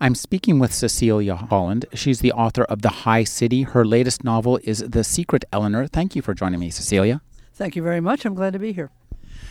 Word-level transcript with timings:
I'm 0.00 0.14
speaking 0.14 0.60
with 0.60 0.72
Cecilia 0.72 1.34
Holland. 1.34 1.86
She's 1.92 2.20
the 2.20 2.30
author 2.30 2.62
of 2.64 2.82
The 2.82 2.88
High 2.88 3.24
City. 3.24 3.64
Her 3.64 3.84
latest 3.84 4.22
novel 4.22 4.60
is 4.62 4.78
The 4.78 5.02
Secret 5.02 5.44
Eleanor. 5.52 5.88
Thank 5.88 6.14
you 6.14 6.22
for 6.22 6.34
joining 6.34 6.60
me, 6.60 6.70
Cecilia. 6.70 7.20
Thank 7.54 7.74
you 7.74 7.82
very 7.82 8.00
much. 8.00 8.24
I'm 8.24 8.34
glad 8.34 8.52
to 8.52 8.60
be 8.60 8.72
here. 8.72 8.92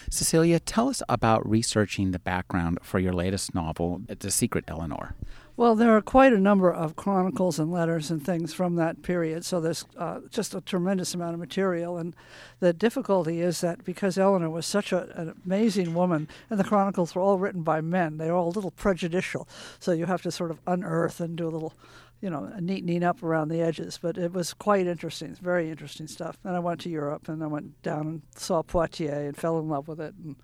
Cecilia, 0.09 0.61
tell 0.61 0.87
us 0.87 1.03
about 1.09 1.47
researching 1.47 2.11
the 2.11 2.19
background 2.19 2.79
for 2.81 2.97
your 2.97 3.11
latest 3.11 3.53
novel, 3.53 4.01
The 4.07 4.31
Secret 4.31 4.63
Eleanor. 4.69 5.15
Well, 5.57 5.73
there 5.73 5.97
are 5.97 6.03
quite 6.03 6.33
a 6.33 6.39
number 6.39 6.71
of 6.71 6.95
chronicles 6.95 7.57
and 7.57 7.71
letters 7.71 8.11
and 8.11 8.23
things 8.23 8.53
from 8.53 8.75
that 8.75 9.01
period, 9.01 9.43
so 9.43 9.59
there's 9.59 9.85
uh, 9.97 10.19
just 10.29 10.53
a 10.53 10.61
tremendous 10.61 11.15
amount 11.15 11.33
of 11.33 11.39
material. 11.39 11.97
And 11.97 12.15
the 12.59 12.73
difficulty 12.73 13.41
is 13.41 13.61
that 13.61 13.83
because 13.83 14.19
Eleanor 14.19 14.51
was 14.51 14.67
such 14.67 14.91
a, 14.91 15.09
an 15.19 15.33
amazing 15.43 15.95
woman, 15.95 16.27
and 16.51 16.59
the 16.59 16.63
chronicles 16.63 17.15
were 17.15 17.23
all 17.23 17.39
written 17.39 17.63
by 17.63 17.81
men, 17.81 18.17
they 18.17 18.29
are 18.29 18.35
all 18.35 18.49
a 18.49 18.53
little 18.53 18.69
prejudicial. 18.69 19.49
So 19.79 19.93
you 19.93 20.05
have 20.05 20.21
to 20.21 20.31
sort 20.31 20.51
of 20.51 20.59
unearth 20.67 21.19
and 21.19 21.35
do 21.35 21.47
a 21.47 21.49
little, 21.49 21.73
you 22.21 22.29
know, 22.29 22.51
neatening 22.59 23.01
up 23.01 23.23
around 23.23 23.47
the 23.47 23.61
edges. 23.61 23.97
But 23.99 24.19
it 24.19 24.33
was 24.33 24.53
quite 24.53 24.85
interesting. 24.85 25.33
Very 25.41 25.71
interesting 25.71 26.05
stuff. 26.05 26.37
And 26.43 26.55
I 26.55 26.59
went 26.59 26.81
to 26.81 26.89
Europe, 26.89 27.29
and 27.29 27.43
I 27.43 27.47
went 27.47 27.81
down 27.81 28.01
and 28.05 28.21
saw 28.35 28.61
Poitiers 28.61 29.29
and 29.29 29.35
fell 29.35 29.57
in 29.57 29.69
love 29.69 29.87
with 29.87 30.01
it, 30.01 30.13
and 30.23 30.35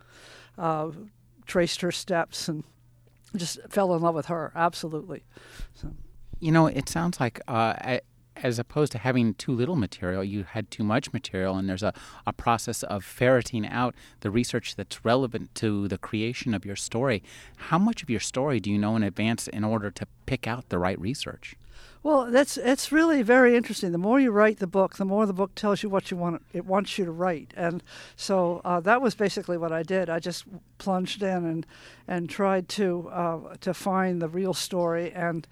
uh, 0.58 0.90
traced 1.46 1.82
her 1.82 1.92
steps 1.92 2.48
and 2.48 2.64
just 3.36 3.60
fell 3.70 3.94
in 3.96 4.02
love 4.02 4.16
with 4.16 4.28
her 4.28 4.52
absolutely. 4.56 5.24
So. 5.74 5.92
You 6.40 6.52
know, 6.52 6.68
it 6.68 6.90
sounds 6.90 7.20
like 7.20 7.40
uh, 7.48 8.00
as 8.36 8.60
opposed 8.60 8.92
to 8.94 8.98
having 8.98 9.34
too 9.34 9.52
little 9.52 9.76
material, 9.76 10.24
you 10.24 10.44
had 10.44 10.72
too 10.72 10.84
much 10.84 11.14
material, 11.14 11.56
and 11.56 11.70
there's 11.70 11.84
a, 11.84 11.94
a 12.26 12.34
process 12.34 12.84
of 12.84 13.04
ferreting 13.04 13.68
out 13.68 13.96
the 14.22 14.32
research 14.32 14.76
that's 14.76 15.06
relevant 15.06 15.54
to 15.56 15.88
the 15.88 15.98
creation 15.98 16.54
of 16.54 16.66
your 16.66 16.76
story. 16.76 17.24
How 17.58 17.78
much 17.78 18.04
of 18.04 18.10
your 18.10 18.20
story 18.20 18.60
do 18.60 18.72
you 18.72 18.78
know 18.78 18.96
in 18.96 19.04
advance 19.04 19.48
in 19.48 19.64
order 19.64 19.92
to 19.92 20.08
pick 20.26 20.48
out 20.48 20.70
the 20.70 20.80
right 20.80 21.00
research? 21.00 21.56
Well, 22.04 22.30
that's 22.30 22.58
it's 22.58 22.92
really 22.92 23.22
very 23.22 23.56
interesting. 23.56 23.94
The 23.94 23.98
more 23.98 24.20
you 24.20 24.30
write 24.32 24.60
the 24.60 24.68
book, 24.68 24.98
the 24.98 25.06
more 25.06 25.26
the 25.26 25.34
book 25.34 25.56
tells 25.56 25.84
you 25.84 25.90
what 25.90 26.12
you 26.12 26.18
want 26.18 26.44
it 26.52 26.66
wants 26.66 26.98
you 26.98 27.06
to 27.06 27.12
write, 27.12 27.54
and 27.56 27.82
so 28.18 28.60
uh, 28.66 28.82
that 28.82 29.02
was 29.02 29.16
basically 29.16 29.58
what 29.58 29.72
I 29.72 29.84
did. 29.84 30.10
I 30.10 30.20
just 30.20 30.44
plunged 30.80 31.24
in 31.24 31.46
and 31.46 31.66
and 32.06 32.30
tried 32.30 32.68
to 32.70 33.10
uh, 33.10 33.56
to 33.62 33.74
find 33.74 34.22
the 34.22 34.28
real 34.28 34.54
story, 34.54 35.14
and 35.14 35.48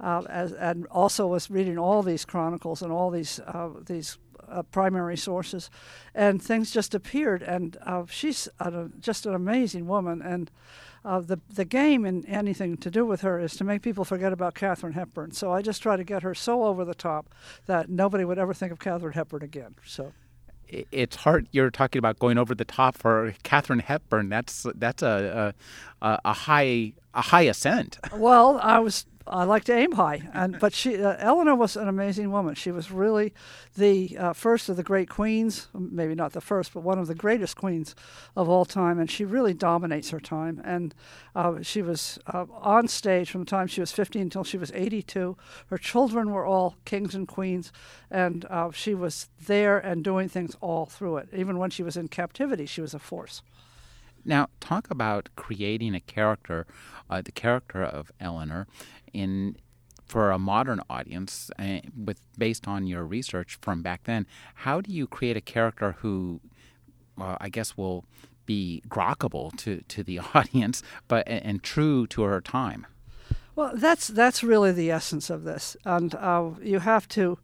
uh, 0.00 0.22
as, 0.28 0.52
and 0.52 0.86
also 0.86 1.26
was 1.26 1.50
reading 1.50 1.78
all 1.78 2.02
these 2.02 2.24
chronicles 2.24 2.82
and 2.82 2.92
all 2.92 3.10
these 3.10 3.40
uh, 3.40 3.70
these 3.86 4.18
uh, 4.48 4.62
primary 4.64 5.16
sources, 5.16 5.70
and 6.14 6.42
things 6.42 6.70
just 6.70 6.94
appeared. 6.94 7.42
And 7.42 7.76
uh, 7.82 8.04
she's 8.08 8.48
a, 8.60 8.88
just 9.00 9.26
an 9.26 9.34
amazing 9.34 9.86
woman, 9.86 10.22
and 10.22 10.50
uh, 11.04 11.20
the 11.20 11.40
the 11.48 11.64
game 11.64 12.04
in 12.04 12.24
anything 12.26 12.76
to 12.78 12.90
do 12.90 13.04
with 13.04 13.22
her 13.22 13.40
is 13.40 13.56
to 13.56 13.64
make 13.64 13.82
people 13.82 14.04
forget 14.04 14.32
about 14.32 14.54
Katharine 14.54 14.92
Hepburn. 14.92 15.32
So 15.32 15.52
I 15.52 15.62
just 15.62 15.82
try 15.82 15.96
to 15.96 16.04
get 16.04 16.22
her 16.22 16.34
so 16.34 16.64
over 16.64 16.84
the 16.84 16.94
top 16.94 17.34
that 17.66 17.88
nobody 17.88 18.24
would 18.24 18.38
ever 18.38 18.54
think 18.54 18.72
of 18.72 18.78
Katharine 18.78 19.14
Hepburn 19.14 19.42
again. 19.42 19.76
So 19.84 20.12
it's 20.68 21.16
hard. 21.16 21.48
You're 21.52 21.70
talking 21.70 21.98
about 21.98 22.18
going 22.18 22.38
over 22.38 22.54
the 22.54 22.64
top 22.64 22.96
for 22.96 23.34
Katharine 23.42 23.78
Hepburn. 23.78 24.28
That's 24.28 24.66
that's 24.74 25.02
a 25.02 25.54
a, 26.02 26.18
a 26.24 26.32
high 26.32 26.92
a 27.14 27.22
high 27.22 27.42
ascent. 27.42 27.98
Well, 28.12 28.58
I 28.62 28.78
was 28.80 29.06
I 29.28 29.44
like 29.44 29.64
to 29.64 29.74
aim 29.74 29.92
high, 29.92 30.28
and 30.32 30.58
but 30.60 30.72
she 30.72 31.02
uh, 31.02 31.16
Eleanor 31.18 31.54
was 31.54 31.76
an 31.76 31.88
amazing 31.88 32.30
woman. 32.30 32.54
She 32.54 32.70
was 32.70 32.92
really 32.92 33.34
the 33.76 34.16
uh, 34.16 34.32
first 34.32 34.68
of 34.68 34.76
the 34.76 34.82
great 34.82 35.08
queens, 35.08 35.68
maybe 35.74 36.14
not 36.14 36.32
the 36.32 36.40
first, 36.40 36.72
but 36.72 36.82
one 36.82 36.98
of 36.98 37.08
the 37.08 37.14
greatest 37.14 37.56
queens 37.56 37.96
of 38.36 38.48
all 38.48 38.64
time, 38.64 38.98
and 39.00 39.10
she 39.10 39.24
really 39.24 39.52
dominates 39.54 40.10
her 40.10 40.20
time. 40.20 40.62
And 40.64 40.94
uh, 41.34 41.62
she 41.62 41.82
was 41.82 42.18
uh, 42.32 42.46
on 42.52 42.86
stage 42.86 43.30
from 43.30 43.42
the 43.42 43.50
time 43.50 43.66
she 43.66 43.80
was 43.80 43.90
15 43.90 44.22
until 44.22 44.44
she 44.44 44.58
was 44.58 44.70
82. 44.72 45.36
Her 45.70 45.78
children 45.78 46.30
were 46.30 46.46
all 46.46 46.76
kings 46.84 47.14
and 47.14 47.26
queens, 47.26 47.72
and 48.10 48.44
uh, 48.44 48.70
she 48.70 48.94
was 48.94 49.28
there 49.46 49.78
and 49.78 50.04
doing 50.04 50.28
things 50.28 50.56
all 50.60 50.86
through 50.86 51.16
it. 51.18 51.28
Even 51.34 51.58
when 51.58 51.70
she 51.70 51.82
was 51.82 51.96
in 51.96 52.08
captivity, 52.08 52.66
she 52.66 52.80
was 52.80 52.94
a 52.94 52.98
force. 53.00 53.42
Now, 54.26 54.48
talk 54.58 54.90
about 54.90 55.28
creating 55.36 55.94
a 55.94 56.00
character, 56.00 56.66
uh, 57.08 57.22
the 57.22 57.30
character 57.30 57.82
of 57.84 58.10
Eleanor, 58.20 58.66
in 59.12 59.56
for 60.04 60.30
a 60.30 60.38
modern 60.38 60.80
audience, 60.90 61.50
uh, 61.58 61.78
with 61.96 62.20
based 62.36 62.68
on 62.68 62.86
your 62.86 63.04
research 63.04 63.58
from 63.60 63.82
back 63.82 64.04
then. 64.04 64.26
How 64.54 64.80
do 64.80 64.92
you 64.92 65.06
create 65.06 65.36
a 65.36 65.40
character 65.40 65.96
who, 66.00 66.40
uh, 67.20 67.36
I 67.40 67.48
guess, 67.48 67.76
will 67.76 68.04
be 68.46 68.82
grokkable 68.88 69.56
to, 69.58 69.82
to 69.88 70.02
the 70.02 70.20
audience, 70.34 70.82
but 71.08 71.26
and 71.26 71.62
true 71.62 72.06
to 72.08 72.22
her 72.22 72.40
time? 72.40 72.86
Well, 73.56 73.72
that's 73.74 74.08
that's 74.08 74.44
really 74.44 74.70
the 74.70 74.90
essence 74.90 75.30
of 75.30 75.44
this, 75.44 75.78
and 75.82 76.14
uh, 76.14 76.50
you 76.62 76.80
have 76.80 77.08
to 77.08 77.38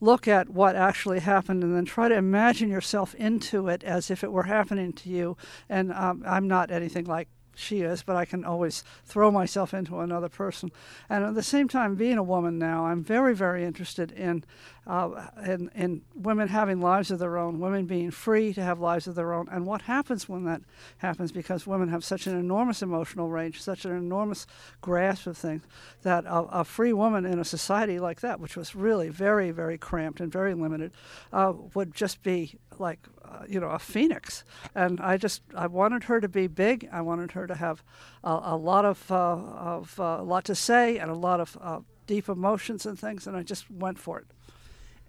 look 0.00 0.26
at 0.26 0.48
what 0.48 0.74
actually 0.74 1.20
happened 1.20 1.62
and 1.62 1.76
then 1.76 1.84
try 1.84 2.08
to 2.08 2.14
imagine 2.16 2.70
yourself 2.70 3.14
into 3.16 3.68
it 3.68 3.84
as 3.84 4.10
if 4.10 4.24
it 4.24 4.32
were 4.32 4.44
happening 4.44 4.94
to 4.94 5.10
you. 5.10 5.36
And 5.68 5.92
um, 5.92 6.22
I'm 6.26 6.48
not 6.48 6.70
anything 6.70 7.04
like 7.04 7.28
she 7.58 7.80
is, 7.80 8.02
but 8.02 8.16
I 8.16 8.24
can 8.24 8.44
always 8.44 8.84
throw 9.04 9.30
myself 9.30 9.74
into 9.74 9.98
another 9.98 10.28
person. 10.28 10.70
And 11.08 11.24
at 11.24 11.34
the 11.34 11.42
same 11.42 11.68
time, 11.68 11.96
being 11.96 12.16
a 12.16 12.22
woman 12.22 12.58
now, 12.58 12.86
I'm 12.86 13.02
very, 13.02 13.34
very 13.34 13.64
interested 13.64 14.12
in, 14.12 14.44
uh, 14.86 15.26
in, 15.44 15.68
in 15.74 16.02
women 16.14 16.48
having 16.48 16.80
lives 16.80 17.10
of 17.10 17.18
their 17.18 17.36
own, 17.36 17.58
women 17.58 17.86
being 17.86 18.12
free 18.12 18.54
to 18.54 18.62
have 18.62 18.78
lives 18.78 19.08
of 19.08 19.16
their 19.16 19.32
own, 19.32 19.48
and 19.50 19.66
what 19.66 19.82
happens 19.82 20.28
when 20.28 20.44
that 20.44 20.62
happens 20.98 21.32
because 21.32 21.66
women 21.66 21.88
have 21.88 22.04
such 22.04 22.26
an 22.28 22.38
enormous 22.38 22.80
emotional 22.80 23.28
range, 23.28 23.60
such 23.60 23.84
an 23.84 23.96
enormous 23.96 24.46
grasp 24.80 25.26
of 25.26 25.36
things, 25.36 25.62
that 26.02 26.24
a, 26.26 26.60
a 26.60 26.64
free 26.64 26.92
woman 26.92 27.26
in 27.26 27.40
a 27.40 27.44
society 27.44 27.98
like 27.98 28.20
that, 28.20 28.38
which 28.38 28.56
was 28.56 28.76
really 28.76 29.08
very, 29.08 29.50
very 29.50 29.76
cramped 29.76 30.20
and 30.20 30.30
very 30.30 30.54
limited, 30.54 30.92
uh, 31.32 31.52
would 31.74 31.92
just 31.94 32.22
be 32.22 32.56
like 32.78 33.00
you 33.48 33.60
know 33.60 33.68
a 33.68 33.78
phoenix. 33.78 34.44
And 34.74 35.00
i 35.00 35.16
just 35.16 35.42
i 35.54 35.66
wanted 35.66 36.04
her 36.04 36.20
to 36.20 36.28
be 36.28 36.46
big. 36.46 36.88
I 36.92 37.00
wanted 37.00 37.32
her 37.32 37.46
to 37.46 37.54
have 37.54 37.82
a, 38.24 38.40
a 38.42 38.56
lot 38.56 38.84
of, 38.84 39.10
uh, 39.10 39.14
of 39.14 39.98
uh, 40.00 40.18
a 40.20 40.22
lot 40.22 40.44
to 40.46 40.54
say 40.54 40.98
and 40.98 41.10
a 41.10 41.14
lot 41.14 41.40
of 41.40 41.56
uh, 41.60 41.80
deep 42.06 42.28
emotions 42.28 42.86
and 42.86 42.98
things 42.98 43.26
and 43.26 43.36
i 43.36 43.42
just 43.42 43.70
went 43.70 43.98
for 43.98 44.18
it. 44.18 44.26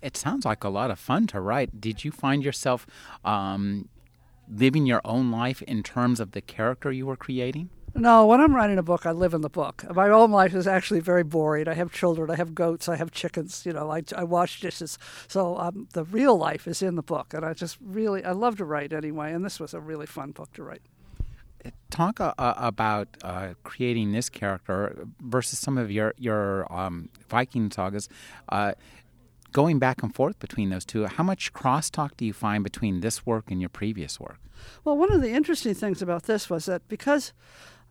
It 0.02 0.16
sounds 0.16 0.46
like 0.46 0.64
a 0.64 0.70
lot 0.70 0.92
of 0.92 1.00
fun 1.00 1.28
to 1.28 1.42
write. 1.42 1.82
Did 1.82 2.06
you 2.06 2.12
find 2.12 2.44
yourself 2.44 2.88
um, 3.26 3.90
living 4.48 4.86
your 4.86 5.02
own 5.04 5.32
life 5.32 5.62
in 5.64 5.84
terms 5.84 6.20
of 6.20 6.32
the 6.32 6.42
character 6.42 6.92
you 6.92 7.06
were 7.06 7.18
creating 7.18 7.70
no, 7.96 8.26
when 8.26 8.42
I'm 8.42 8.56
writing 8.56 8.78
a 8.78 8.84
book, 8.84 9.06
I 9.06 9.12
live 9.12 9.34
in 9.34 9.42
the 9.42 9.50
book. 9.50 9.84
My 9.94 10.10
own 10.10 10.32
life 10.32 10.54
is 10.54 10.68
actually 10.68 11.00
very 11.00 11.24
boring. 11.24 11.68
I 11.68 11.74
have 11.74 11.92
children, 11.92 12.30
I 12.30 12.36
have 12.36 12.56
goats, 12.56 12.88
I 12.90 12.96
have 12.96 13.12
chickens. 13.12 13.66
You 13.66 13.74
know, 13.74 13.92
I, 13.92 14.04
I 14.16 14.24
wash 14.24 14.62
dishes. 14.62 14.98
So 15.28 15.58
um, 15.58 15.88
the 15.94 16.04
real 16.04 16.38
life 16.38 16.68
is 16.68 16.82
in 16.82 16.96
the 16.96 17.04
book, 17.04 17.34
and 17.34 17.46
I 17.46 17.54
just 17.54 17.78
really 17.82 18.24
I 18.24 18.32
love 18.32 18.58
to 18.58 18.66
write 18.66 18.94
anyway. 18.94 19.34
And 19.34 19.44
this 19.44 19.60
was 19.60 19.74
a 19.74 19.80
really 19.80 20.06
fun 20.06 20.32
book 20.32 20.54
to 20.54 20.64
write. 20.64 20.82
Talk 21.90 22.22
uh, 22.22 22.34
uh, 22.38 22.54
about 22.58 23.10
uh, 23.24 23.50
creating 23.64 24.14
this 24.14 24.30
character 24.30 25.06
versus 25.20 25.60
some 25.60 25.78
of 25.78 25.92
your 25.92 26.14
your 26.18 26.72
um, 26.72 27.10
Viking 27.30 27.70
sagas. 27.72 28.08
Uh, 28.48 28.74
going 29.52 29.80
back 29.80 30.04
and 30.04 30.14
forth 30.14 30.40
between 30.40 30.70
those 30.70 30.86
two, 30.86 31.06
how 31.06 31.24
much 31.24 31.54
crosstalk 31.54 32.12
do 32.18 32.26
you 32.26 32.34
find 32.34 32.64
between 32.64 33.02
this 33.02 33.26
work 33.26 33.52
and 33.52 33.60
your 33.60 33.70
previous 33.70 34.20
work? 34.20 34.40
Well, 34.84 34.98
one 34.98 35.12
of 35.12 35.22
the 35.22 35.32
interesting 35.32 35.74
things 35.74 36.02
about 36.02 36.24
this 36.24 36.50
was 36.50 36.66
that 36.66 36.88
because 36.88 37.34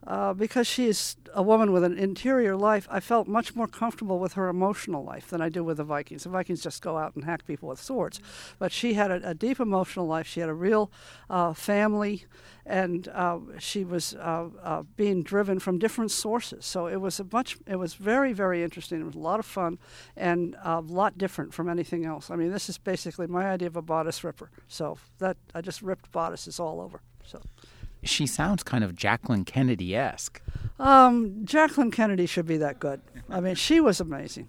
uh, 0.07 0.33
because 0.33 0.65
she's 0.65 1.17
a 1.33 1.43
woman 1.43 1.71
with 1.71 1.83
an 1.83 1.97
interior 1.97 2.55
life, 2.55 2.87
I 2.89 2.99
felt 2.99 3.27
much 3.27 3.55
more 3.55 3.67
comfortable 3.67 4.17
with 4.19 4.33
her 4.33 4.47
emotional 4.47 5.03
life 5.03 5.29
than 5.29 5.41
I 5.41 5.49
do 5.49 5.63
with 5.63 5.77
the 5.77 5.83
Vikings. 5.83 6.23
The 6.23 6.29
Vikings 6.29 6.61
just 6.61 6.81
go 6.81 6.97
out 6.97 7.15
and 7.15 7.25
hack 7.25 7.45
people 7.45 7.69
with 7.69 7.81
swords. 7.81 8.21
But 8.57 8.71
she 8.71 8.93
had 8.93 9.11
a, 9.11 9.29
a 9.29 9.33
deep 9.33 9.59
emotional 9.59 10.07
life. 10.07 10.25
She 10.25 10.39
had 10.39 10.49
a 10.49 10.53
real 10.53 10.89
uh, 11.29 11.53
family, 11.53 12.25
and 12.65 13.07
uh, 13.09 13.39
she 13.59 13.83
was 13.83 14.13
uh, 14.15 14.47
uh, 14.63 14.83
being 14.95 15.21
driven 15.21 15.59
from 15.59 15.77
different 15.79 16.11
sources. 16.11 16.65
So 16.65 16.87
it 16.87 17.01
was 17.01 17.19
a 17.19 17.25
much, 17.31 17.57
it 17.67 17.75
was 17.75 17.95
very, 17.95 18.31
very 18.31 18.63
interesting. 18.63 19.01
It 19.01 19.05
was 19.05 19.15
a 19.15 19.19
lot 19.19 19.39
of 19.39 19.45
fun 19.45 19.79
and 20.15 20.55
a 20.63 20.79
lot 20.79 21.17
different 21.17 21.53
from 21.53 21.67
anything 21.67 22.05
else. 22.05 22.29
I 22.29 22.35
mean, 22.35 22.51
this 22.51 22.69
is 22.69 22.77
basically 22.77 23.27
my 23.27 23.49
idea 23.49 23.67
of 23.67 23.75
a 23.75 23.81
bodice 23.81 24.23
ripper. 24.23 24.49
So 24.67 24.97
that 25.17 25.37
I 25.53 25.61
just 25.61 25.81
ripped 25.81 26.11
bodices 26.11 26.59
all 26.59 26.79
over. 26.79 27.01
So 27.23 27.41
she 28.03 28.27
sounds 28.27 28.63
kind 28.63 28.83
of 28.83 28.95
Jacqueline 28.95 29.45
Kennedy 29.45 29.95
esque. 29.95 30.41
Um, 30.79 31.45
Jacqueline 31.45 31.91
Kennedy 31.91 32.25
should 32.25 32.45
be 32.45 32.57
that 32.57 32.79
good. 32.79 33.01
I 33.29 33.39
mean, 33.39 33.55
she 33.55 33.79
was 33.79 33.99
amazing. 33.99 34.47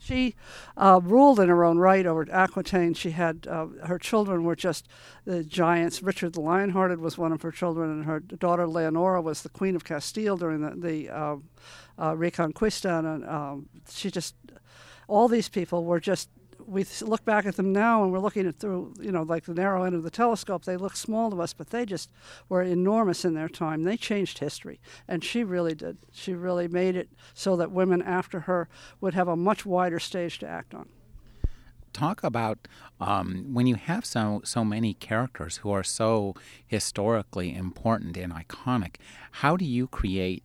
She, 0.00 0.36
uh, 0.76 1.00
ruled 1.02 1.40
in 1.40 1.48
her 1.48 1.64
own 1.64 1.78
right 1.78 2.06
over 2.06 2.26
Aquitaine. 2.30 2.94
She 2.94 3.10
had 3.10 3.46
uh, 3.46 3.66
her 3.84 3.98
children 3.98 4.44
were 4.44 4.56
just 4.56 4.88
the 5.24 5.42
giants. 5.42 6.02
Richard 6.02 6.34
the 6.34 6.40
Lionhearted 6.40 7.00
was 7.00 7.18
one 7.18 7.32
of 7.32 7.42
her 7.42 7.50
children, 7.50 7.90
and 7.90 8.04
her 8.04 8.20
daughter 8.20 8.66
Leonora 8.66 9.20
was 9.20 9.42
the 9.42 9.48
Queen 9.48 9.74
of 9.74 9.84
Castile 9.84 10.36
during 10.36 10.60
the, 10.60 10.74
the 10.76 11.10
uh, 11.10 11.36
uh 11.98 12.14
Reconquista. 12.14 13.00
And 13.00 13.28
um, 13.28 13.68
she 13.90 14.10
just 14.10 14.36
all 15.08 15.26
these 15.26 15.48
people 15.48 15.84
were 15.84 16.00
just 16.00 16.30
we 16.68 16.84
look 17.00 17.24
back 17.24 17.46
at 17.46 17.56
them 17.56 17.72
now 17.72 18.02
and 18.02 18.12
we're 18.12 18.18
looking 18.18 18.46
at 18.46 18.58
through, 18.58 18.92
you 19.00 19.10
know, 19.10 19.22
like 19.22 19.44
the 19.44 19.54
narrow 19.54 19.84
end 19.84 19.94
of 19.94 20.02
the 20.02 20.10
telescope. 20.10 20.64
They 20.64 20.76
look 20.76 20.96
small 20.96 21.30
to 21.30 21.40
us, 21.40 21.54
but 21.54 21.70
they 21.70 21.86
just 21.86 22.10
were 22.48 22.62
enormous 22.62 23.24
in 23.24 23.34
their 23.34 23.48
time. 23.48 23.84
They 23.84 23.96
changed 23.96 24.38
history, 24.38 24.78
and 25.08 25.24
she 25.24 25.44
really 25.44 25.74
did. 25.74 25.96
She 26.12 26.34
really 26.34 26.68
made 26.68 26.94
it 26.94 27.08
so 27.32 27.56
that 27.56 27.72
women 27.72 28.02
after 28.02 28.40
her 28.40 28.68
would 29.00 29.14
have 29.14 29.28
a 29.28 29.36
much 29.36 29.64
wider 29.64 29.98
stage 29.98 30.38
to 30.40 30.48
act 30.48 30.74
on 30.74 30.88
talk 31.94 32.22
about 32.22 32.68
um, 33.00 33.54
when 33.54 33.66
you 33.66 33.74
have 33.74 34.04
so 34.04 34.40
so 34.44 34.64
many 34.64 34.94
characters 34.94 35.58
who 35.58 35.70
are 35.70 35.82
so 35.82 36.34
historically 36.66 37.54
important 37.54 38.16
and 38.16 38.32
iconic. 38.32 38.96
How 39.32 39.56
do 39.56 39.64
you 39.64 39.88
create 39.88 40.44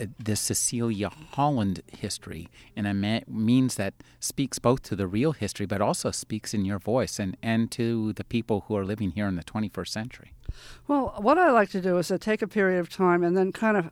uh, 0.00 0.06
the 0.18 0.36
Cecilia 0.36 1.10
Holland 1.32 1.82
history 1.92 2.48
in 2.76 2.86
a 2.86 2.94
ma- 2.94 3.20
means 3.26 3.74
that 3.76 3.94
speaks 4.20 4.58
both 4.58 4.82
to 4.82 4.96
the 4.96 5.06
real 5.06 5.32
history 5.32 5.66
but 5.66 5.80
also 5.80 6.10
speaks 6.10 6.54
in 6.54 6.64
your 6.64 6.78
voice 6.78 7.18
and, 7.18 7.36
and 7.42 7.70
to 7.72 8.12
the 8.14 8.24
people 8.24 8.64
who 8.66 8.76
are 8.76 8.84
living 8.84 9.10
here 9.10 9.26
in 9.26 9.36
the 9.36 9.44
21st 9.44 9.88
century? 9.88 10.32
Well, 10.86 11.14
what 11.18 11.38
I 11.38 11.50
like 11.50 11.70
to 11.70 11.80
do 11.80 11.98
is 11.98 12.08
to 12.08 12.18
take 12.18 12.42
a 12.42 12.48
period 12.48 12.80
of 12.80 12.90
time 12.90 13.22
and 13.22 13.36
then 13.36 13.52
kind 13.52 13.76
of 13.76 13.90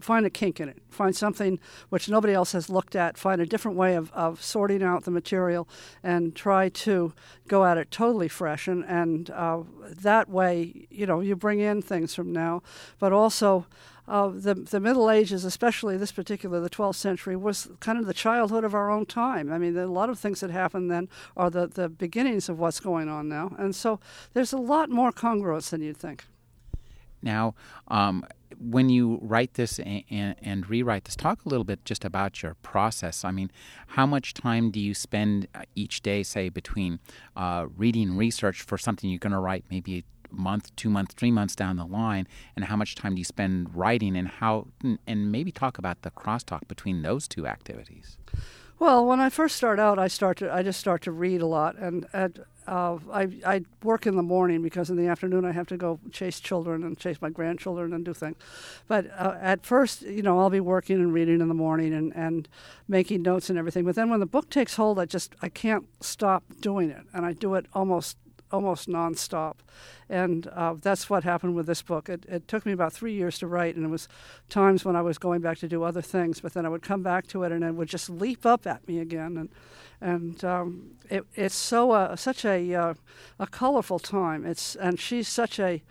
find 0.00 0.26
a 0.26 0.30
kink 0.30 0.60
in 0.60 0.68
it, 0.68 0.78
find 0.90 1.14
something 1.14 1.58
which 1.88 2.08
nobody 2.08 2.32
else 2.32 2.52
has 2.52 2.68
looked 2.68 2.96
at, 2.96 3.16
find 3.16 3.40
a 3.40 3.46
different 3.46 3.76
way 3.76 3.94
of, 3.94 4.12
of 4.12 4.42
sorting 4.42 4.82
out 4.82 5.04
the 5.04 5.10
material, 5.10 5.68
and 6.02 6.34
try 6.34 6.68
to 6.68 7.12
go 7.46 7.64
at 7.64 7.78
it 7.78 7.90
totally 7.90 8.28
fresh. 8.28 8.68
And, 8.68 8.84
and 8.84 9.30
uh, 9.30 9.62
that 9.82 10.28
way, 10.28 10.88
you 10.90 11.06
know, 11.06 11.20
you 11.20 11.36
bring 11.36 11.60
in 11.60 11.82
things 11.82 12.14
from 12.14 12.32
now, 12.32 12.62
but 12.98 13.12
also 13.12 13.66
uh, 14.08 14.28
the, 14.28 14.54
the 14.54 14.80
Middle 14.80 15.10
Ages, 15.10 15.44
especially 15.44 15.96
this 15.96 16.12
particular, 16.12 16.60
the 16.60 16.70
12th 16.70 16.94
century, 16.94 17.36
was 17.36 17.68
kind 17.80 17.98
of 17.98 18.06
the 18.06 18.14
childhood 18.14 18.64
of 18.64 18.74
our 18.74 18.90
own 18.90 19.06
time. 19.06 19.52
I 19.52 19.58
mean, 19.58 19.76
a 19.76 19.86
lot 19.86 20.08
of 20.08 20.18
things 20.18 20.40
that 20.40 20.50
happened 20.50 20.90
then 20.90 21.08
are 21.36 21.50
the, 21.50 21.66
the 21.66 21.88
beginnings 21.88 22.48
of 22.48 22.58
what's 22.58 22.80
going 22.80 23.08
on 23.08 23.28
now. 23.28 23.54
And 23.58 23.76
so 23.76 24.00
there's 24.32 24.52
a 24.52 24.58
lot 24.58 24.88
more 24.88 25.12
congruence 25.12 25.70
than 25.70 25.82
you'd 25.82 25.98
think. 25.98 26.24
Now, 27.20 27.54
um, 27.88 28.24
when 28.58 28.88
you 28.88 29.18
write 29.20 29.54
this 29.54 29.78
and, 29.78 30.04
and, 30.10 30.36
and, 30.40 30.70
rewrite 30.70 31.04
this, 31.04 31.16
talk 31.16 31.44
a 31.44 31.48
little 31.48 31.64
bit 31.64 31.84
just 31.84 32.04
about 32.04 32.42
your 32.42 32.54
process. 32.62 33.24
I 33.24 33.30
mean, 33.30 33.50
how 33.88 34.06
much 34.06 34.34
time 34.34 34.70
do 34.70 34.80
you 34.80 34.94
spend 34.94 35.48
uh, 35.54 35.62
each 35.74 36.00
day, 36.00 36.22
say, 36.22 36.48
between 36.48 37.00
uh, 37.36 37.66
reading 37.76 38.16
research 38.16 38.62
for 38.62 38.78
something 38.78 39.10
you're 39.10 39.18
going 39.18 39.32
to 39.32 39.38
write 39.38 39.64
maybe 39.70 40.04
month, 40.30 40.74
two 40.76 40.90
months, 40.90 41.14
three 41.14 41.30
months 41.30 41.54
down 41.54 41.76
the 41.76 41.86
line, 41.86 42.26
and 42.56 42.66
how 42.66 42.76
much 42.76 42.94
time 42.94 43.14
do 43.14 43.20
you 43.20 43.24
spend 43.24 43.74
writing, 43.74 44.16
and 44.16 44.28
how, 44.28 44.68
and 45.06 45.32
maybe 45.32 45.52
talk 45.52 45.78
about 45.78 46.02
the 46.02 46.10
crosstalk 46.10 46.66
between 46.68 47.02
those 47.02 47.28
two 47.28 47.46
activities. 47.46 48.18
Well, 48.78 49.04
when 49.06 49.18
I 49.18 49.28
first 49.28 49.56
start 49.56 49.80
out, 49.80 49.98
I 49.98 50.06
start 50.06 50.38
to 50.38 50.52
I 50.52 50.62
just 50.62 50.78
start 50.78 51.02
to 51.02 51.10
read 51.10 51.40
a 51.40 51.46
lot, 51.46 51.76
and 51.76 52.06
uh, 52.68 52.98
I 53.12 53.28
I 53.44 53.62
work 53.82 54.06
in 54.06 54.14
the 54.14 54.22
morning 54.22 54.62
because 54.62 54.88
in 54.88 54.96
the 54.96 55.08
afternoon 55.08 55.44
I 55.44 55.50
have 55.50 55.66
to 55.68 55.76
go 55.76 55.98
chase 56.12 56.38
children 56.38 56.84
and 56.84 56.96
chase 56.96 57.20
my 57.20 57.30
grandchildren 57.30 57.92
and 57.92 58.04
do 58.04 58.14
things. 58.14 58.36
But 58.86 59.06
uh, 59.18 59.34
at 59.40 59.66
first, 59.66 60.02
you 60.02 60.22
know, 60.22 60.38
I'll 60.38 60.50
be 60.50 60.60
working 60.60 60.96
and 60.96 61.12
reading 61.12 61.40
in 61.40 61.48
the 61.48 61.54
morning 61.54 61.92
and 61.92 62.14
and 62.14 62.48
making 62.86 63.22
notes 63.22 63.50
and 63.50 63.58
everything. 63.58 63.84
But 63.84 63.96
then 63.96 64.10
when 64.10 64.20
the 64.20 64.26
book 64.26 64.48
takes 64.48 64.76
hold, 64.76 65.00
I 65.00 65.06
just 65.06 65.34
I 65.42 65.48
can't 65.48 65.86
stop 66.00 66.44
doing 66.60 66.90
it, 66.90 67.04
and 67.12 67.26
I 67.26 67.32
do 67.32 67.54
it 67.54 67.66
almost 67.72 68.16
almost 68.50 68.88
nonstop. 68.88 69.56
And 70.08 70.46
uh, 70.48 70.74
that's 70.80 71.10
what 71.10 71.24
happened 71.24 71.54
with 71.54 71.66
this 71.66 71.82
book. 71.82 72.08
It, 72.08 72.24
it, 72.28 72.48
took 72.48 72.64
me 72.64 72.72
about 72.72 72.92
three 72.92 73.12
years 73.12 73.38
to 73.40 73.46
write, 73.46 73.76
and 73.76 73.84
it 73.84 73.88
was 73.88 74.08
times 74.48 74.84
when 74.84 74.96
I 74.96 75.02
was 75.02 75.18
going 75.18 75.40
back 75.40 75.58
to 75.58 75.68
do 75.68 75.82
other 75.82 76.02
things, 76.02 76.40
but 76.40 76.54
then 76.54 76.64
I 76.64 76.68
would 76.68 76.82
come 76.82 77.02
back 77.02 77.26
to 77.28 77.42
it, 77.42 77.52
and 77.52 77.62
it 77.62 77.74
would 77.74 77.88
just 77.88 78.08
leap 78.08 78.46
up 78.46 78.66
at 78.66 78.86
me 78.88 79.00
again. 79.00 79.36
And 79.36 79.48
and 80.00 80.44
um, 80.44 80.92
it, 81.10 81.24
it's 81.34 81.56
so 81.56 81.90
uh, 81.90 82.16
such 82.16 82.44
a 82.44 82.74
uh, 82.74 82.94
a 83.38 83.46
colorful 83.46 83.98
time. 83.98 84.46
It's 84.46 84.76
and 84.76 84.98
she's 84.98 85.28
such 85.28 85.58
a 85.58 85.82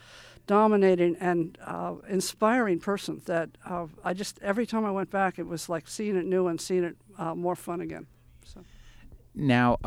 dominating 0.48 1.18
and 1.20 1.58
uh, 1.66 1.96
inspiring 2.08 2.80
person 2.80 3.22
that 3.26 3.50
uh, 3.66 3.88
I 4.04 4.14
just 4.14 4.40
every 4.42 4.66
time 4.66 4.86
I 4.86 4.92
went 4.92 5.12
back, 5.12 5.38
it 5.38 5.46
was 5.46 5.70
like 5.70 5.88
seeing 5.88 6.16
it 6.16 6.26
new 6.26 6.48
and 6.48 6.60
seeing 6.60 6.84
it 6.84 6.96
uh, 7.18 7.36
more 7.36 7.56
fun 7.56 7.82
again. 7.82 8.08
So. 8.46 8.62
Now 9.36 9.78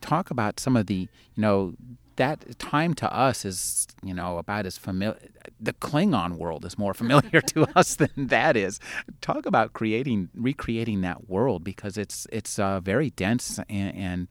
talk 0.00 0.30
about 0.30 0.60
some 0.60 0.76
of 0.76 0.86
the, 0.86 1.08
you 1.34 1.42
know, 1.42 1.74
that 2.16 2.58
time 2.58 2.92
to 2.94 3.10
us 3.12 3.44
is, 3.44 3.86
you 4.02 4.12
know, 4.12 4.38
about 4.38 4.66
as 4.66 4.76
familiar. 4.76 5.18
The 5.58 5.72
Klingon 5.72 6.36
world 6.36 6.64
is 6.64 6.78
more 6.78 6.92
familiar 7.02 7.40
to 7.40 7.66
us 7.78 7.96
than 7.96 8.10
that 8.16 8.56
is. 8.56 8.78
Talk 9.20 9.46
about 9.46 9.72
creating, 9.72 10.28
recreating 10.34 11.00
that 11.00 11.28
world 11.28 11.64
because 11.64 11.96
it's 11.96 12.26
it's 12.30 12.58
a 12.58 12.80
very 12.84 13.10
dense 13.10 13.58
and, 13.68 13.96
and 13.96 14.28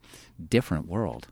different 0.49 0.87
world. 0.87 1.27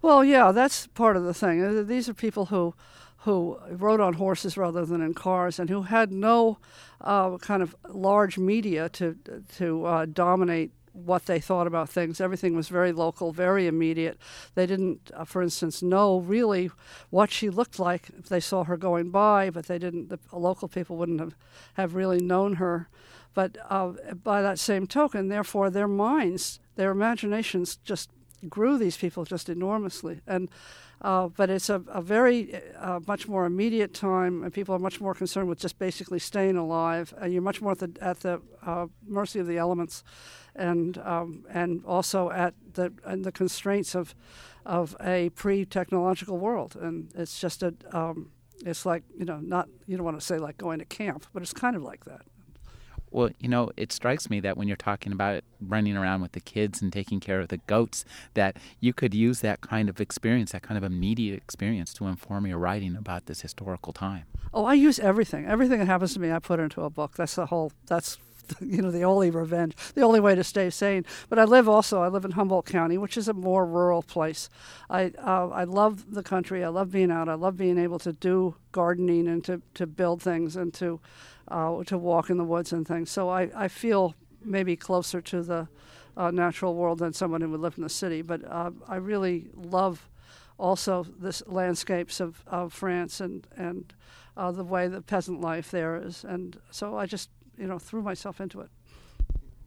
Well, 0.00 0.24
yeah, 0.24 0.50
that's 0.50 0.88
part 0.88 1.16
of 1.16 1.22
the 1.22 1.34
thing. 1.34 1.86
These 1.86 2.08
are 2.08 2.14
people 2.14 2.46
who 2.46 2.74
who 3.18 3.56
rode 3.70 4.00
on 4.00 4.14
horses 4.14 4.56
rather 4.56 4.84
than 4.84 5.00
in 5.00 5.14
cars, 5.14 5.60
and 5.60 5.70
who 5.70 5.82
had 5.82 6.10
no 6.10 6.58
uh, 7.00 7.38
kind 7.38 7.62
of 7.62 7.76
large 7.88 8.36
media 8.38 8.88
to 8.88 9.16
to 9.56 9.84
uh, 9.84 10.06
dominate 10.06 10.72
what 10.92 11.26
they 11.26 11.40
thought 11.40 11.66
about 11.66 11.88
things. 11.88 12.20
Everything 12.20 12.54
was 12.54 12.68
very 12.68 12.92
local, 12.92 13.32
very 13.32 13.66
immediate. 13.66 14.18
They 14.54 14.66
didn't, 14.66 15.10
uh, 15.14 15.24
for 15.24 15.42
instance, 15.42 15.82
know 15.82 16.18
really 16.18 16.70
what 17.10 17.30
she 17.30 17.50
looked 17.50 17.78
like 17.78 18.10
if 18.18 18.28
they 18.28 18.40
saw 18.40 18.64
her 18.64 18.76
going 18.76 19.10
by, 19.10 19.50
but 19.50 19.66
they 19.66 19.78
didn't. 19.78 20.08
The 20.08 20.18
local 20.32 20.68
people 20.68 20.96
wouldn't 20.96 21.20
have, 21.20 21.34
have 21.74 21.94
really 21.94 22.20
known 22.20 22.54
her. 22.54 22.88
But 23.34 23.56
uh, 23.70 23.92
by 24.22 24.42
that 24.42 24.58
same 24.58 24.86
token, 24.86 25.28
therefore, 25.28 25.70
their 25.70 25.88
minds, 25.88 26.60
their 26.76 26.90
imaginations 26.90 27.76
just 27.76 28.10
grew 28.48 28.76
these 28.76 28.96
people 28.96 29.24
just 29.24 29.48
enormously. 29.48 30.20
And 30.26 30.50
uh, 31.02 31.26
but 31.28 31.50
it's 31.50 31.68
a, 31.68 31.82
a 31.88 32.00
very 32.00 32.54
uh, 32.78 33.00
much 33.08 33.26
more 33.26 33.44
immediate 33.44 33.92
time, 33.92 34.44
and 34.44 34.52
people 34.52 34.74
are 34.74 34.78
much 34.78 35.00
more 35.00 35.14
concerned 35.14 35.48
with 35.48 35.58
just 35.58 35.78
basically 35.78 36.20
staying 36.20 36.56
alive. 36.56 37.12
And 37.20 37.32
you're 37.32 37.42
much 37.42 37.60
more 37.60 37.72
at 37.72 37.80
the, 37.80 37.92
at 38.00 38.20
the 38.20 38.40
uh, 38.64 38.86
mercy 39.06 39.40
of 39.40 39.48
the 39.48 39.58
elements, 39.58 40.04
and 40.54 40.96
um, 40.98 41.44
and 41.50 41.84
also 41.84 42.30
at 42.30 42.54
the 42.74 42.92
the 43.04 43.32
constraints 43.32 43.96
of 43.96 44.14
of 44.64 44.96
a 45.00 45.30
pre-technological 45.30 46.38
world. 46.38 46.76
And 46.80 47.10
it's 47.16 47.40
just 47.40 47.64
a 47.64 47.74
um, 47.90 48.30
it's 48.64 48.86
like 48.86 49.02
you 49.18 49.24
know 49.24 49.40
not 49.40 49.68
you 49.88 49.96
don't 49.96 50.04
want 50.04 50.20
to 50.20 50.24
say 50.24 50.38
like 50.38 50.56
going 50.56 50.78
to 50.78 50.84
camp, 50.84 51.26
but 51.32 51.42
it's 51.42 51.52
kind 51.52 51.74
of 51.74 51.82
like 51.82 52.04
that. 52.04 52.22
Well, 53.12 53.30
you 53.38 53.48
know, 53.48 53.70
it 53.76 53.92
strikes 53.92 54.30
me 54.30 54.40
that 54.40 54.56
when 54.56 54.68
you're 54.68 54.76
talking 54.76 55.12
about 55.12 55.44
running 55.60 55.96
around 55.96 56.22
with 56.22 56.32
the 56.32 56.40
kids 56.40 56.80
and 56.80 56.92
taking 56.92 57.20
care 57.20 57.40
of 57.40 57.48
the 57.48 57.58
goats, 57.58 58.04
that 58.34 58.56
you 58.80 58.92
could 58.92 59.14
use 59.14 59.40
that 59.40 59.60
kind 59.60 59.88
of 59.88 60.00
experience, 60.00 60.52
that 60.52 60.62
kind 60.62 60.78
of 60.78 60.84
immediate 60.84 61.36
experience, 61.36 61.92
to 61.94 62.06
inform 62.06 62.46
your 62.46 62.58
writing 62.58 62.96
about 62.96 63.26
this 63.26 63.42
historical 63.42 63.92
time. 63.92 64.24
Oh, 64.54 64.64
I 64.64 64.74
use 64.74 64.98
everything. 64.98 65.46
Everything 65.46 65.78
that 65.78 65.86
happens 65.86 66.14
to 66.14 66.20
me, 66.20 66.30
I 66.30 66.38
put 66.38 66.60
into 66.60 66.82
a 66.82 66.90
book. 66.90 67.16
That's 67.16 67.34
the 67.34 67.46
whole. 67.46 67.72
That's 67.86 68.18
you 68.60 68.82
know 68.82 68.90
the 68.90 69.02
only 69.02 69.30
revenge, 69.30 69.74
the 69.94 70.02
only 70.02 70.20
way 70.20 70.34
to 70.34 70.44
stay 70.44 70.70
sane. 70.70 71.04
But 71.28 71.38
I 71.38 71.44
live 71.44 71.68
also. 71.68 72.02
I 72.02 72.08
live 72.08 72.24
in 72.24 72.32
Humboldt 72.32 72.66
County, 72.66 72.98
which 72.98 73.16
is 73.16 73.28
a 73.28 73.34
more 73.34 73.66
rural 73.66 74.02
place. 74.02 74.48
I 74.90 75.12
uh, 75.18 75.48
I 75.48 75.64
love 75.64 76.12
the 76.14 76.22
country. 76.22 76.64
I 76.64 76.68
love 76.68 76.90
being 76.90 77.10
out. 77.10 77.28
I 77.28 77.34
love 77.34 77.56
being 77.56 77.78
able 77.78 77.98
to 78.00 78.12
do 78.12 78.56
gardening 78.72 79.28
and 79.28 79.44
to 79.44 79.62
to 79.74 79.86
build 79.86 80.22
things 80.22 80.56
and 80.56 80.72
to 80.74 81.00
uh, 81.48 81.82
to 81.84 81.98
walk 81.98 82.30
in 82.30 82.36
the 82.36 82.44
woods 82.44 82.72
and 82.72 82.86
things. 82.86 83.10
So 83.10 83.28
I, 83.28 83.50
I 83.54 83.68
feel 83.68 84.14
maybe 84.44 84.76
closer 84.76 85.20
to 85.20 85.42
the 85.42 85.68
uh, 86.16 86.30
natural 86.30 86.74
world 86.74 86.98
than 86.98 87.12
someone 87.12 87.40
who 87.40 87.50
would 87.50 87.60
live 87.60 87.74
in 87.76 87.82
the 87.82 87.88
city. 87.88 88.22
But 88.22 88.44
uh, 88.44 88.70
I 88.88 88.96
really 88.96 89.48
love 89.54 90.08
also 90.58 91.02
the 91.02 91.42
landscapes 91.46 92.20
of, 92.20 92.42
of 92.46 92.72
France 92.72 93.20
and 93.20 93.46
and 93.56 93.92
uh, 94.36 94.50
the 94.50 94.64
way 94.64 94.88
the 94.88 95.02
peasant 95.02 95.40
life 95.40 95.70
there 95.70 95.96
is. 95.96 96.24
And 96.24 96.58
so 96.70 96.96
I 96.96 97.06
just 97.06 97.30
you 97.58 97.66
know 97.66 97.78
threw 97.78 98.02
myself 98.02 98.40
into 98.40 98.60
it 98.60 98.70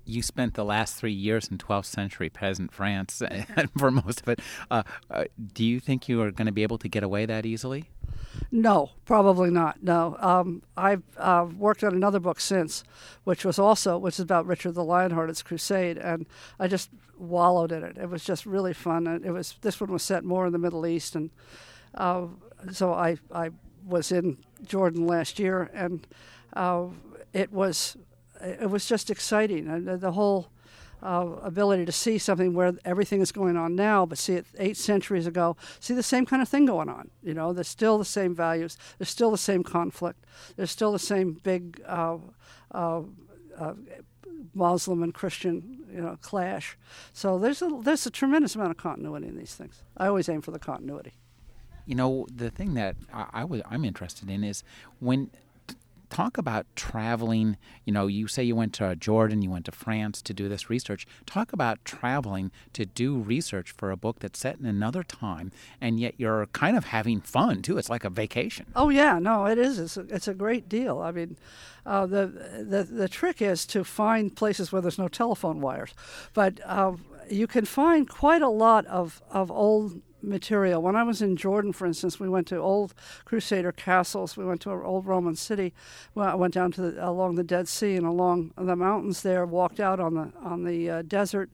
you 0.05 0.21
spent 0.21 0.53
the 0.53 0.63
last 0.63 0.95
three 0.95 1.11
years 1.11 1.47
in 1.47 1.57
12th 1.57 1.85
century 1.85 2.29
peasant 2.29 2.71
France 2.71 3.21
for 3.77 3.91
most 3.91 4.21
of 4.21 4.29
it. 4.29 4.39
Uh, 4.69 4.83
uh, 5.09 5.25
do 5.53 5.65
you 5.65 5.79
think 5.79 6.07
you 6.07 6.21
are 6.21 6.31
going 6.31 6.45
to 6.45 6.51
be 6.51 6.63
able 6.63 6.77
to 6.77 6.87
get 6.87 7.03
away 7.03 7.25
that 7.25 7.45
easily? 7.45 7.89
No, 8.51 8.91
probably 9.05 9.49
not. 9.49 9.81
No, 9.81 10.17
um, 10.19 10.61
I've 10.77 11.03
uh, 11.17 11.47
worked 11.57 11.83
on 11.83 11.93
another 11.93 12.19
book 12.19 12.39
since, 12.39 12.83
which 13.23 13.45
was 13.45 13.57
also 13.57 13.97
which 13.97 14.15
is 14.15 14.19
about 14.21 14.45
Richard 14.45 14.73
the 14.73 14.83
Lionhearted's 14.83 15.41
crusade, 15.41 15.97
and 15.97 16.25
I 16.59 16.67
just 16.67 16.89
wallowed 17.17 17.71
in 17.71 17.83
it. 17.83 17.97
It 17.97 18.09
was 18.09 18.23
just 18.23 18.45
really 18.45 18.73
fun. 18.73 19.07
And 19.07 19.25
it 19.25 19.31
was 19.31 19.55
this 19.61 19.79
one 19.79 19.91
was 19.91 20.03
set 20.03 20.23
more 20.23 20.45
in 20.45 20.51
the 20.51 20.59
Middle 20.59 20.85
East, 20.85 21.15
and 21.15 21.29
uh, 21.93 22.27
so 22.71 22.93
I 22.93 23.17
I 23.31 23.51
was 23.85 24.11
in 24.11 24.37
Jordan 24.65 25.07
last 25.07 25.39
year, 25.39 25.69
and 25.73 26.05
uh, 26.53 26.87
it 27.35 27.51
was 27.51 27.97
it 28.41 28.69
was 28.69 28.85
just 28.87 29.09
exciting. 29.09 29.67
And 29.67 29.87
the 29.87 30.11
whole 30.11 30.47
uh, 31.03 31.27
ability 31.43 31.85
to 31.85 31.91
see 31.91 32.17
something 32.17 32.53
where 32.53 32.73
everything 32.85 33.21
is 33.21 33.31
going 33.31 33.57
on 33.57 33.75
now, 33.75 34.05
but 34.05 34.17
see 34.17 34.33
it 34.33 34.45
eight 34.57 34.77
centuries 34.77 35.27
ago, 35.27 35.57
see 35.79 35.93
the 35.93 36.03
same 36.03 36.25
kind 36.25 36.41
of 36.41 36.47
thing 36.47 36.65
going 36.65 36.89
on. 36.89 37.11
You 37.21 37.33
know, 37.33 37.53
there's 37.53 37.67
still 37.67 37.97
the 37.97 38.05
same 38.05 38.33
values, 38.33 38.77
there's 38.97 39.09
still 39.09 39.31
the 39.31 39.37
same 39.37 39.63
conflict, 39.63 40.25
there's 40.55 40.71
still 40.71 40.91
the 40.91 40.99
same 40.99 41.33
big 41.43 41.81
uh, 41.85 42.17
uh, 42.73 43.01
uh 43.57 43.73
Muslim 44.53 45.03
and 45.03 45.13
Christian, 45.13 45.83
you 45.93 46.01
know, 46.01 46.17
clash. 46.21 46.77
So 47.13 47.37
there's 47.37 47.61
a 47.61 47.69
there's 47.83 48.05
a 48.05 48.11
tremendous 48.11 48.55
amount 48.55 48.71
of 48.71 48.77
continuity 48.77 49.27
in 49.27 49.37
these 49.37 49.55
things. 49.55 49.83
I 49.97 50.07
always 50.07 50.29
aim 50.29 50.41
for 50.41 50.51
the 50.51 50.59
continuity. 50.59 51.13
You 51.85 51.95
know, 51.95 52.25
the 52.33 52.49
thing 52.49 52.73
that 52.75 52.95
I, 53.13 53.25
I 53.33 53.43
was 53.43 53.61
I'm 53.69 53.83
interested 53.83 54.29
in 54.29 54.43
is 54.43 54.63
when 54.99 55.29
talk 56.09 56.37
about 56.37 56.65
traveling. 56.75 57.57
You 57.85 57.93
know, 57.93 58.07
you 58.07 58.27
say 58.27 58.43
you 58.43 58.55
went 58.55 58.73
to 58.75 58.95
Jordan, 58.95 59.41
you 59.41 59.49
went 59.49 59.65
to 59.65 59.71
France 59.71 60.21
to 60.23 60.33
do 60.33 60.49
this 60.49 60.69
research. 60.69 61.05
Talk 61.25 61.53
about 61.53 61.83
traveling 61.85 62.51
to 62.73 62.85
do 62.85 63.17
research 63.17 63.71
for 63.71 63.91
a 63.91 63.97
book 63.97 64.19
that's 64.19 64.39
set 64.39 64.59
in 64.59 64.65
another 64.65 65.03
time, 65.03 65.51
and 65.79 65.99
yet 65.99 66.15
you're 66.17 66.45
kind 66.47 66.77
of 66.77 66.85
having 66.85 67.21
fun 67.21 67.61
too. 67.61 67.77
It's 67.77 67.89
like 67.89 68.03
a 68.03 68.09
vacation. 68.09 68.67
Oh 68.75 68.89
yeah, 68.89 69.19
no, 69.19 69.45
it 69.45 69.57
is. 69.57 69.79
It's 69.79 69.97
a, 69.97 70.01
it's 70.09 70.27
a 70.27 70.33
great 70.33 70.69
deal. 70.69 70.99
I 70.99 71.11
mean, 71.11 71.37
uh, 71.85 72.05
the 72.05 72.27
the 72.67 72.83
the 72.83 73.09
trick 73.09 73.41
is 73.41 73.65
to 73.67 73.83
find 73.83 74.35
places 74.35 74.71
where 74.71 74.81
there's 74.81 74.99
no 74.99 75.07
telephone 75.07 75.61
wires, 75.61 75.93
but 76.33 76.59
uh, 76.65 76.93
you 77.29 77.47
can 77.47 77.65
find 77.65 78.09
quite 78.09 78.41
a 78.41 78.49
lot 78.49 78.85
of 78.85 79.21
of 79.29 79.51
old 79.51 80.01
material. 80.25 80.81
When 80.81 80.95
I 80.95 81.03
was 81.03 81.21
in 81.21 81.35
Jordan, 81.35 81.71
for 81.71 81.85
instance, 81.85 82.19
we 82.19 82.29
went 82.29 82.47
to 82.47 82.57
old 82.57 82.93
Crusader 83.25 83.71
castles. 83.71 84.35
We 84.35 84.45
went 84.45 84.61
to 84.61 84.71
an 84.71 84.81
old 84.83 85.05
Roman 85.05 85.35
city. 85.35 85.73
Well, 86.13 86.27
I 86.27 86.35
went 86.35 86.53
down 86.53 86.71
to 86.73 86.81
the, 86.81 87.07
along 87.09 87.35
the 87.35 87.43
Dead 87.43 87.67
Sea 87.67 87.95
and 87.95 88.05
along 88.05 88.51
the 88.57 88.75
mountains 88.75 89.21
there. 89.21 89.45
Walked 89.45 89.79
out 89.79 89.99
on 89.99 90.15
the 90.15 90.31
on 90.43 90.63
the 90.63 90.89
uh, 90.89 91.01
desert, 91.03 91.49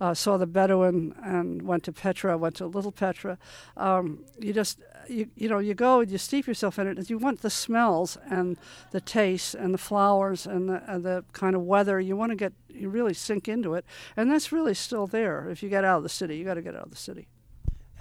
uh, 0.00 0.14
saw 0.14 0.36
the 0.36 0.46
Bedouin, 0.46 1.14
and 1.22 1.62
went 1.62 1.82
to 1.84 1.92
Petra. 1.92 2.38
Went 2.38 2.56
to 2.56 2.66
Little 2.66 2.92
Petra. 2.92 3.38
Um, 3.76 4.24
you 4.38 4.52
just 4.52 4.80
you, 5.08 5.28
you 5.36 5.48
know 5.48 5.58
you 5.58 5.74
go 5.74 6.00
and 6.00 6.10
you 6.10 6.18
steep 6.18 6.46
yourself 6.46 6.78
in 6.78 6.86
it. 6.86 6.98
And 6.98 7.10
you 7.10 7.18
want 7.18 7.42
the 7.42 7.50
smells 7.50 8.16
and 8.30 8.56
the 8.90 9.00
tastes 9.00 9.54
and 9.54 9.74
the 9.74 9.78
flowers 9.78 10.46
and 10.46 10.68
the, 10.68 10.82
and 10.86 11.04
the 11.04 11.24
kind 11.32 11.54
of 11.54 11.62
weather. 11.62 12.00
You 12.00 12.16
want 12.16 12.30
to 12.30 12.36
get 12.36 12.52
you 12.68 12.88
really 12.88 13.14
sink 13.14 13.48
into 13.48 13.74
it, 13.74 13.84
and 14.16 14.30
that's 14.30 14.52
really 14.52 14.74
still 14.74 15.06
there. 15.06 15.48
If 15.50 15.62
you 15.62 15.68
get 15.68 15.84
out 15.84 15.98
of 15.98 16.02
the 16.02 16.08
city, 16.08 16.36
you 16.36 16.44
got 16.44 16.54
to 16.54 16.62
get 16.62 16.74
out 16.74 16.84
of 16.84 16.90
the 16.90 16.96
city. 16.96 17.28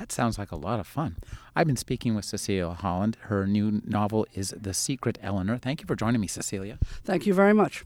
That 0.02 0.12
sounds 0.12 0.40
like 0.40 0.52
a 0.52 0.56
lot 0.56 0.80
of 0.80 0.88
fun. 0.88 1.18
I've 1.56 1.68
been 1.68 1.76
speaking 1.76 2.16
with 2.16 2.26
Cecilia 2.26 2.72
Holland. 2.72 3.18
Her 3.26 3.46
new 3.46 3.84
novel 3.86 4.26
is 4.34 4.50
The 4.60 4.74
Secret 4.74 5.20
Eleanor. 5.22 5.60
Thank 5.60 5.80
you 5.80 5.86
for 5.86 5.96
joining 5.96 6.20
me, 6.20 6.26
Cecilia. 6.26 6.80
Thank 7.04 7.28
you 7.28 7.36
very 7.36 7.54
much. 7.54 7.86